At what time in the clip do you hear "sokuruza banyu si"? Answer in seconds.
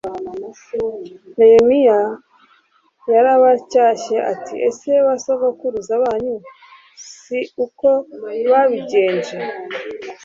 5.23-7.39